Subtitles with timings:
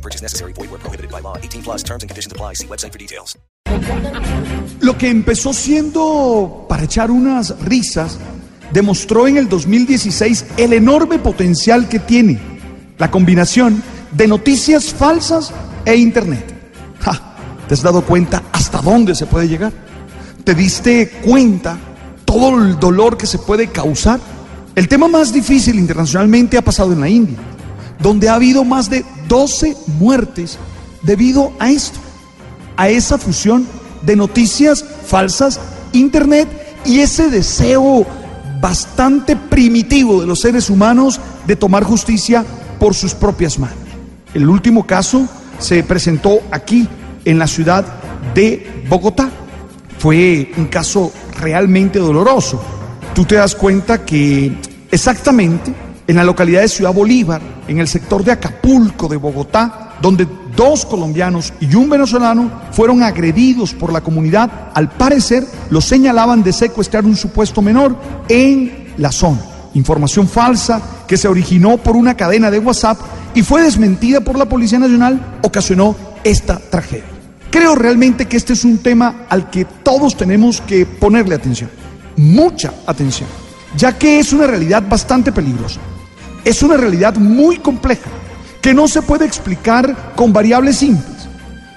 [0.00, 0.54] No purchase necessary.
[0.54, 1.36] Void where prohibited by law.
[1.36, 2.54] 18 plus terms and conditions apply.
[2.54, 3.36] See website for details.
[4.80, 8.18] Lo que empezó siendo para echar unas risas,
[8.72, 12.40] demostró en el 2016 el enorme potencial que tiene
[12.96, 15.52] la combinación de noticias falsas
[15.84, 16.44] e Internet.
[17.00, 17.36] Ja,
[17.68, 19.72] ¿Te has dado cuenta hasta dónde se puede llegar?
[20.44, 21.78] ¿Te diste cuenta
[22.24, 24.18] todo el dolor que se puede causar?
[24.74, 27.36] El tema más difícil internacionalmente ha pasado en la India,
[28.00, 30.58] donde ha habido más de 12 muertes
[31.02, 31.98] debido a esto,
[32.76, 33.66] a esa fusión
[34.02, 35.60] de noticias falsas,
[35.92, 36.48] Internet
[36.84, 38.06] y ese deseo
[38.60, 42.44] bastante primitivo de los seres humanos de tomar justicia
[42.78, 43.78] por sus propias manos.
[44.34, 46.88] El último caso se presentó aquí
[47.24, 47.84] en la ciudad
[48.34, 49.30] de Bogotá.
[49.98, 52.62] Fue un caso realmente doloroso.
[53.14, 54.56] Tú te das cuenta que
[54.90, 55.74] exactamente
[56.10, 60.84] en la localidad de Ciudad Bolívar, en el sector de Acapulco de Bogotá, donde dos
[60.84, 67.04] colombianos y un venezolano fueron agredidos por la comunidad, al parecer los señalaban de secuestrar
[67.04, 67.94] un supuesto menor
[68.28, 69.38] en la zona.
[69.74, 72.98] Información falsa que se originó por una cadena de WhatsApp
[73.32, 77.04] y fue desmentida por la Policía Nacional, ocasionó esta tragedia.
[77.52, 81.70] Creo realmente que este es un tema al que todos tenemos que ponerle atención,
[82.16, 83.28] mucha atención,
[83.76, 85.78] ya que es una realidad bastante peligrosa.
[86.44, 88.10] Es una realidad muy compleja
[88.60, 91.28] que no se puede explicar con variables simples.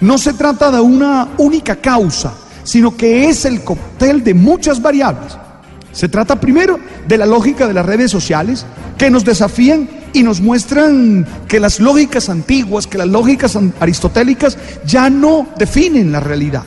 [0.00, 2.32] No se trata de una única causa,
[2.64, 5.36] sino que es el cóctel de muchas variables.
[5.92, 8.64] Se trata primero de la lógica de las redes sociales
[8.96, 14.56] que nos desafían y nos muestran que las lógicas antiguas, que las lógicas aristotélicas
[14.86, 16.64] ya no definen la realidad.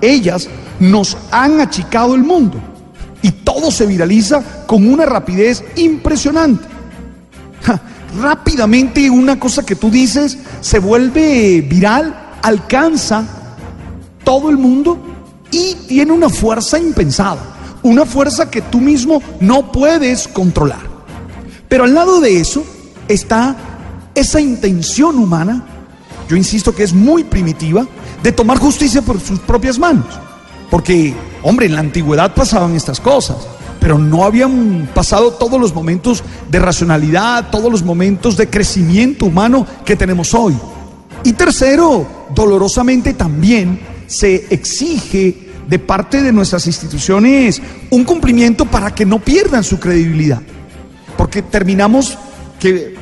[0.00, 0.48] Ellas
[0.78, 2.60] nos han achicado el mundo
[3.22, 6.75] y todo se viraliza con una rapidez impresionante.
[8.20, 13.24] Rápidamente una cosa que tú dices se vuelve viral, alcanza
[14.24, 14.98] todo el mundo
[15.50, 17.40] y tiene una fuerza impensada,
[17.82, 20.80] una fuerza que tú mismo no puedes controlar.
[21.68, 22.64] Pero al lado de eso
[23.08, 23.56] está
[24.14, 25.64] esa intención humana,
[26.28, 27.86] yo insisto que es muy primitiva,
[28.22, 30.06] de tomar justicia por sus propias manos.
[30.70, 33.36] Porque, hombre, en la antigüedad pasaban estas cosas,
[33.86, 39.64] pero no habían pasado todos los momentos de racionalidad, todos los momentos de crecimiento humano
[39.84, 40.56] que tenemos hoy.
[41.22, 49.06] Y tercero, dolorosamente también se exige de parte de nuestras instituciones un cumplimiento para que
[49.06, 50.42] no pierdan su credibilidad.
[51.16, 52.18] Porque terminamos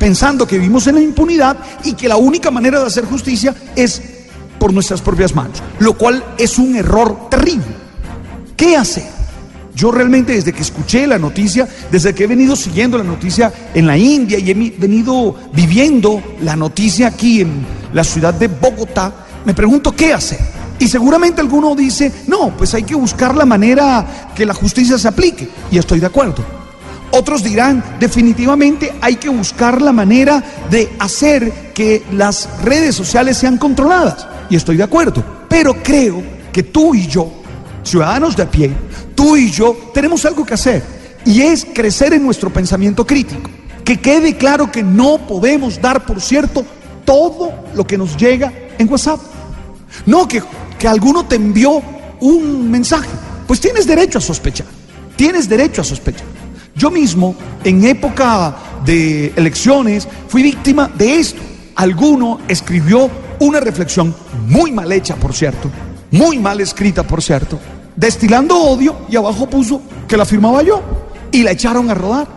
[0.00, 4.02] pensando que vivimos en la impunidad y que la única manera de hacer justicia es
[4.58, 7.76] por nuestras propias manos, lo cual es un error terrible.
[8.56, 9.11] ¿Qué hacer?
[9.74, 13.86] Yo realmente desde que escuché la noticia, desde que he venido siguiendo la noticia en
[13.86, 19.12] la India y he venido viviendo la noticia aquí en la ciudad de Bogotá,
[19.44, 20.40] me pregunto qué hacer.
[20.78, 25.08] Y seguramente alguno dice, no, pues hay que buscar la manera que la justicia se
[25.08, 25.48] aplique.
[25.70, 26.44] Y estoy de acuerdo.
[27.12, 33.58] Otros dirán, definitivamente hay que buscar la manera de hacer que las redes sociales sean
[33.58, 34.26] controladas.
[34.50, 35.22] Y estoy de acuerdo.
[35.48, 36.22] Pero creo
[36.52, 37.30] que tú y yo,
[37.84, 38.72] ciudadanos de a pie,
[39.22, 40.82] tú y yo tenemos algo que hacer.
[41.24, 43.48] Y es crecer en nuestro pensamiento crítico.
[43.84, 46.64] Que quede claro que no podemos dar por cierto
[47.04, 49.20] todo lo que nos llega en WhatsApp.
[50.06, 50.42] No, que,
[50.76, 51.80] que alguno te envió
[52.18, 53.08] un mensaje.
[53.46, 54.66] Pues tienes derecho a sospechar.
[55.14, 56.26] Tienes derecho a sospechar.
[56.74, 61.40] Yo mismo, en época de elecciones, fui víctima de esto.
[61.76, 64.12] Alguno escribió una reflexión
[64.48, 65.70] muy mal hecha, por cierto,
[66.10, 67.60] muy mal escrita, por cierto,
[67.96, 70.82] destilando odio y abajo puso que la firmaba yo
[71.30, 72.28] y la echaron a rodar.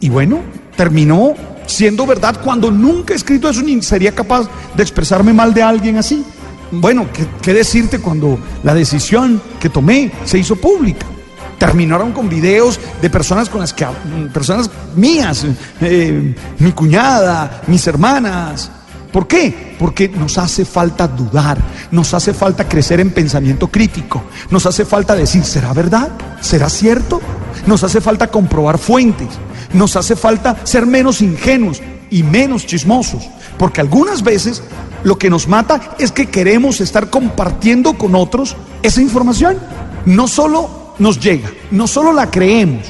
[0.00, 0.40] Y bueno,
[0.76, 1.34] terminó
[1.66, 5.96] siendo verdad cuando nunca he escrito eso ni sería capaz de expresarme mal de alguien
[5.98, 6.24] así.
[6.72, 11.06] Bueno, ¿qué, qué decirte cuando la decisión que tomé se hizo pública?
[11.60, 13.86] terminaron con videos de personas con las que
[14.32, 15.44] personas mías,
[15.82, 18.70] eh, mi cuñada, mis hermanas.
[19.12, 19.74] ¿Por qué?
[19.78, 21.58] Porque nos hace falta dudar,
[21.90, 26.10] nos hace falta crecer en pensamiento crítico, nos hace falta decir, ¿será verdad?
[26.40, 27.20] ¿Será cierto?
[27.66, 29.28] Nos hace falta comprobar fuentes,
[29.72, 33.28] nos hace falta ser menos ingenuos y menos chismosos,
[33.58, 34.62] porque algunas veces
[35.02, 39.58] lo que nos mata es que queremos estar compartiendo con otros esa información.
[40.06, 42.86] No solo nos llega, no solo la creemos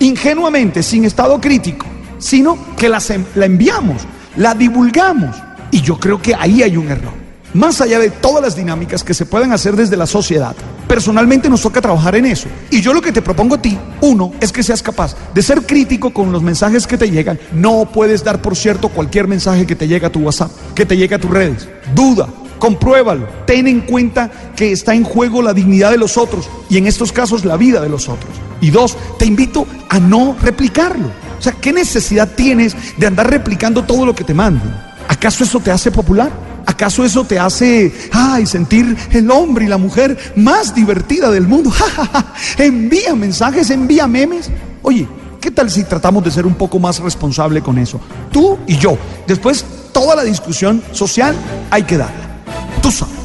[0.00, 1.86] ingenuamente, sin estado crítico,
[2.18, 3.00] sino que la,
[3.34, 4.02] la enviamos,
[4.36, 5.36] la divulgamos.
[5.72, 7.14] Y yo creo que ahí hay un error.
[7.54, 10.54] Más allá de todas las dinámicas que se pueden hacer desde la sociedad,
[10.86, 12.46] personalmente nos toca trabajar en eso.
[12.70, 15.62] Y yo lo que te propongo a ti, uno, es que seas capaz de ser
[15.62, 17.38] crítico con los mensajes que te llegan.
[17.52, 20.96] No puedes dar por cierto cualquier mensaje que te llegue a tu WhatsApp, que te
[20.96, 21.68] llegue a tus redes.
[21.94, 22.28] Duda,
[22.58, 23.26] compruébalo.
[23.46, 27.12] Ten en cuenta que está en juego la dignidad de los otros y en estos
[27.12, 28.32] casos la vida de los otros.
[28.60, 31.08] Y dos, te invito a no replicarlo.
[31.38, 34.91] O sea, ¿qué necesidad tienes de andar replicando todo lo que te mandan?
[35.22, 36.32] ¿Acaso eso te hace popular?
[36.66, 41.70] ¿Acaso eso te hace, ay, sentir el hombre y la mujer más divertida del mundo?
[42.58, 44.50] envía mensajes, envía memes.
[44.82, 45.06] Oye,
[45.40, 48.00] ¿qué tal si tratamos de ser un poco más responsable con eso?
[48.32, 48.98] Tú y yo.
[49.28, 51.36] Después, toda la discusión social
[51.70, 52.42] hay que darla.
[52.82, 53.21] Tú sabes.